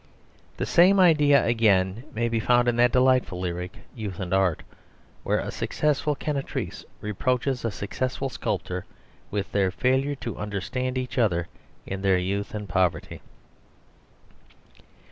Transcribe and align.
The 0.57 0.65
same 0.65 0.99
idea 0.99 1.45
again 1.45 2.05
may 2.11 2.27
be 2.27 2.39
found 2.39 2.67
in 2.67 2.75
that 2.77 2.91
delightful 2.91 3.39
lyric 3.39 3.77
"Youth 3.93 4.19
and 4.19 4.33
Art," 4.33 4.63
where 5.21 5.37
a 5.37 5.51
successful 5.51 6.15
cantatrice 6.15 6.83
reproaches 7.01 7.63
a 7.63 7.69
successful 7.69 8.27
sculptor 8.29 8.85
with 9.29 9.51
their 9.51 9.69
failure 9.69 10.15
to 10.15 10.37
understand 10.39 10.97
each 10.97 11.19
other 11.19 11.49
in 11.85 12.01
their 12.01 12.17
youth 12.17 12.55
and 12.55 12.67
poverty. 12.67 13.21